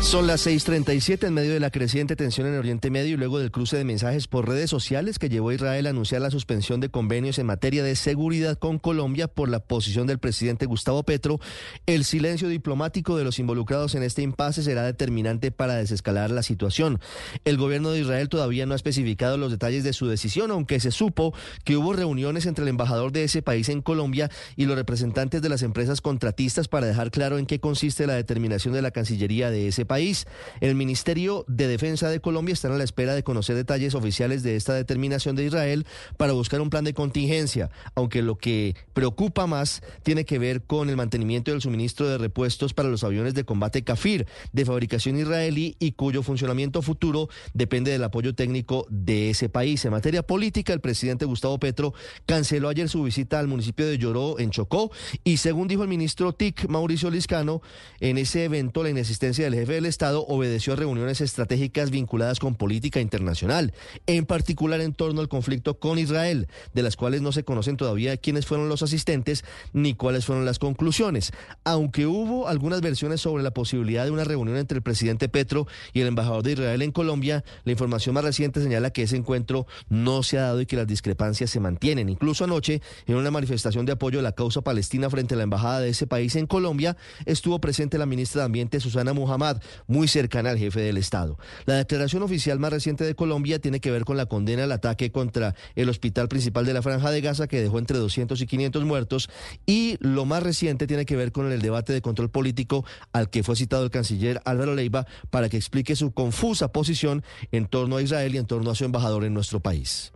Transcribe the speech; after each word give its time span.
Son 0.00 0.28
las 0.28 0.46
6:37 0.46 1.26
en 1.26 1.34
medio 1.34 1.52
de 1.52 1.58
la 1.58 1.70
creciente 1.70 2.14
tensión 2.14 2.46
en 2.46 2.56
Oriente 2.56 2.90
Medio 2.90 3.14
y 3.14 3.16
luego 3.16 3.40
del 3.40 3.50
cruce 3.50 3.76
de 3.76 3.84
mensajes 3.84 4.28
por 4.28 4.48
redes 4.48 4.70
sociales 4.70 5.18
que 5.18 5.28
llevó 5.28 5.48
a 5.48 5.54
Israel 5.54 5.86
a 5.86 5.90
anunciar 5.90 6.22
la 6.22 6.30
suspensión 6.30 6.80
de 6.80 6.90
convenios 6.90 7.40
en 7.40 7.46
materia 7.46 7.82
de 7.82 7.96
seguridad 7.96 8.56
con 8.56 8.78
Colombia 8.78 9.26
por 9.26 9.48
la 9.48 9.58
posición 9.58 10.06
del 10.06 10.20
presidente 10.20 10.66
Gustavo 10.66 11.02
Petro. 11.02 11.40
El 11.86 12.04
silencio 12.04 12.48
diplomático 12.48 13.16
de 13.16 13.24
los 13.24 13.40
involucrados 13.40 13.96
en 13.96 14.04
este 14.04 14.22
impasse 14.22 14.62
será 14.62 14.84
determinante 14.84 15.50
para 15.50 15.74
desescalar 15.74 16.30
la 16.30 16.44
situación. 16.44 17.00
El 17.44 17.56
gobierno 17.56 17.90
de 17.90 18.00
Israel 18.00 18.28
todavía 18.28 18.64
no 18.64 18.74
ha 18.74 18.76
especificado 18.76 19.38
los 19.38 19.50
detalles 19.50 19.82
de 19.82 19.92
su 19.92 20.06
decisión, 20.06 20.52
aunque 20.52 20.78
se 20.78 20.92
supo 20.92 21.34
que 21.64 21.76
hubo 21.76 21.94
reuniones 21.94 22.46
entre 22.46 22.62
el 22.62 22.68
embajador 22.68 23.10
de 23.10 23.24
ese 23.24 23.42
país 23.42 23.68
en 23.70 23.82
Colombia 23.82 24.30
y 24.54 24.66
los 24.66 24.76
representantes 24.76 25.42
de 25.42 25.48
las 25.48 25.62
empresas 25.62 26.00
contratistas 26.00 26.68
para 26.68 26.86
dejar 26.86 27.10
claro 27.10 27.38
en 27.38 27.46
qué 27.46 27.58
consiste 27.58 28.06
la 28.06 28.14
determinación 28.14 28.72
de 28.72 28.82
la 28.82 28.92
Cancillería 28.92 29.50
de 29.50 29.66
ese 29.66 29.84
país. 29.84 29.85
El 30.60 30.74
Ministerio 30.74 31.44
de 31.48 31.68
Defensa 31.68 32.08
de 32.08 32.20
Colombia 32.20 32.52
está 32.52 32.68
a 32.68 32.76
la 32.76 32.84
espera 32.84 33.14
de 33.14 33.22
conocer 33.22 33.54
detalles 33.54 33.94
oficiales 33.94 34.42
de 34.42 34.56
esta 34.56 34.74
determinación 34.74 35.36
de 35.36 35.44
Israel 35.44 35.86
para 36.16 36.32
buscar 36.32 36.60
un 36.60 36.70
plan 36.70 36.84
de 36.84 36.94
contingencia, 36.94 37.70
aunque 37.94 38.22
lo 38.22 38.36
que 38.36 38.74
preocupa 38.92 39.46
más 39.46 39.82
tiene 40.02 40.24
que 40.24 40.38
ver 40.38 40.62
con 40.62 40.90
el 40.90 40.96
mantenimiento 40.96 41.50
del 41.50 41.60
suministro 41.60 42.08
de 42.08 42.18
repuestos 42.18 42.74
para 42.74 42.88
los 42.88 43.04
aviones 43.04 43.34
de 43.34 43.44
combate 43.44 43.82
Kafir 43.82 44.26
de 44.52 44.64
fabricación 44.64 45.18
israelí 45.18 45.76
y 45.78 45.92
cuyo 45.92 46.22
funcionamiento 46.22 46.82
futuro 46.82 47.28
depende 47.54 47.90
del 47.90 48.04
apoyo 48.04 48.34
técnico 48.34 48.86
de 48.90 49.30
ese 49.30 49.48
país. 49.48 49.84
En 49.84 49.92
materia 49.92 50.22
política, 50.22 50.72
el 50.72 50.80
presidente 50.80 51.24
Gustavo 51.24 51.58
Petro 51.58 51.94
canceló 52.26 52.68
ayer 52.68 52.88
su 52.88 53.02
visita 53.02 53.38
al 53.38 53.48
municipio 53.48 53.86
de 53.86 53.98
Lloró 53.98 54.38
en 54.38 54.50
Chocó 54.50 54.90
y 55.24 55.38
según 55.38 55.68
dijo 55.68 55.82
el 55.82 55.88
ministro 55.88 56.32
TIC 56.32 56.68
Mauricio 56.68 57.10
Liscano, 57.10 57.62
en 58.00 58.18
ese 58.18 58.44
evento 58.44 58.82
la 58.82 58.90
inexistencia 58.90 59.44
del 59.44 59.54
del 59.76 59.86
Estado 59.86 60.24
obedeció 60.26 60.72
a 60.72 60.76
reuniones 60.76 61.20
estratégicas 61.20 61.90
vinculadas 61.90 62.40
con 62.40 62.56
política 62.56 63.00
internacional, 63.00 63.72
en 64.06 64.26
particular 64.26 64.80
en 64.80 64.92
torno 64.92 65.20
al 65.20 65.28
conflicto 65.28 65.78
con 65.78 65.98
Israel, 65.98 66.48
de 66.74 66.82
las 66.82 66.96
cuales 66.96 67.22
no 67.22 67.32
se 67.32 67.44
conocen 67.44 67.76
todavía 67.76 68.16
quiénes 68.16 68.46
fueron 68.46 68.68
los 68.68 68.82
asistentes 68.82 69.44
ni 69.72 69.94
cuáles 69.94 70.26
fueron 70.26 70.44
las 70.44 70.58
conclusiones. 70.58 71.32
Aunque 71.64 72.06
hubo 72.06 72.48
algunas 72.48 72.80
versiones 72.80 73.20
sobre 73.20 73.42
la 73.42 73.52
posibilidad 73.52 74.04
de 74.04 74.10
una 74.10 74.24
reunión 74.24 74.56
entre 74.56 74.78
el 74.78 74.82
presidente 74.82 75.28
Petro 75.28 75.66
y 75.92 76.00
el 76.00 76.08
embajador 76.08 76.42
de 76.42 76.52
Israel 76.52 76.82
en 76.82 76.92
Colombia, 76.92 77.44
la 77.64 77.72
información 77.72 78.14
más 78.14 78.24
reciente 78.24 78.62
señala 78.62 78.90
que 78.90 79.02
ese 79.02 79.16
encuentro 79.16 79.66
no 79.88 80.22
se 80.22 80.38
ha 80.38 80.42
dado 80.42 80.60
y 80.60 80.66
que 80.66 80.76
las 80.76 80.86
discrepancias 80.86 81.50
se 81.50 81.60
mantienen. 81.60 82.08
Incluso 82.08 82.44
anoche, 82.44 82.82
en 83.06 83.16
una 83.16 83.30
manifestación 83.30 83.86
de 83.86 83.92
apoyo 83.92 84.18
a 84.18 84.22
la 84.22 84.32
causa 84.32 84.62
palestina 84.62 85.10
frente 85.10 85.34
a 85.34 85.36
la 85.36 85.44
embajada 85.44 85.80
de 85.80 85.90
ese 85.90 86.06
país 86.06 86.34
en 86.36 86.46
Colombia, 86.46 86.96
estuvo 87.26 87.60
presente 87.60 87.98
la 87.98 88.06
ministra 88.06 88.42
de 88.42 88.46
Ambiente 88.46 88.80
Susana 88.80 89.12
Muhammad, 89.12 89.60
muy 89.86 90.08
cercana 90.08 90.50
al 90.50 90.58
jefe 90.58 90.80
del 90.80 90.96
Estado. 90.96 91.38
La 91.64 91.74
declaración 91.74 92.22
oficial 92.22 92.58
más 92.58 92.72
reciente 92.72 93.04
de 93.04 93.14
Colombia 93.14 93.58
tiene 93.58 93.80
que 93.80 93.90
ver 93.90 94.04
con 94.04 94.16
la 94.16 94.26
condena 94.26 94.64
al 94.64 94.72
ataque 94.72 95.10
contra 95.10 95.54
el 95.74 95.88
hospital 95.88 96.28
principal 96.28 96.66
de 96.66 96.74
la 96.74 96.82
Franja 96.82 97.10
de 97.10 97.20
Gaza, 97.20 97.46
que 97.46 97.60
dejó 97.60 97.78
entre 97.78 97.98
200 97.98 98.40
y 98.40 98.46
500 98.46 98.84
muertos, 98.84 99.28
y 99.66 99.96
lo 100.00 100.24
más 100.24 100.42
reciente 100.42 100.86
tiene 100.86 101.06
que 101.06 101.16
ver 101.16 101.32
con 101.32 101.50
el 101.50 101.62
debate 101.62 101.92
de 101.92 102.02
control 102.02 102.30
político 102.30 102.84
al 103.12 103.30
que 103.30 103.42
fue 103.42 103.56
citado 103.56 103.84
el 103.84 103.90
canciller 103.90 104.40
Álvaro 104.44 104.74
Leiva 104.74 105.06
para 105.30 105.48
que 105.48 105.56
explique 105.56 105.96
su 105.96 106.12
confusa 106.12 106.72
posición 106.72 107.22
en 107.52 107.66
torno 107.66 107.96
a 107.96 108.02
Israel 108.02 108.34
y 108.34 108.38
en 108.38 108.46
torno 108.46 108.70
a 108.70 108.74
su 108.74 108.84
embajador 108.84 109.24
en 109.24 109.34
nuestro 109.34 109.60
país. 109.60 110.12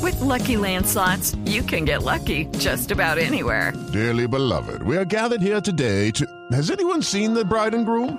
With 0.00 0.18
lucky 0.20 0.56
landslots, 0.56 1.36
you 1.46 1.62
can 1.62 1.84
get 1.84 2.02
lucky 2.02 2.46
just 2.58 2.90
about 2.90 3.18
anywhere. 3.18 3.72
Dearly 3.92 4.26
beloved, 4.26 4.82
we 4.82 4.96
are 4.96 5.04
gathered 5.04 5.42
here 5.42 5.60
today 5.60 6.10
to. 6.12 6.26
Has 6.52 6.70
anyone 6.70 7.02
seen 7.02 7.34
the 7.34 7.44
bride 7.44 7.74
and 7.74 7.84
groom? 7.84 8.18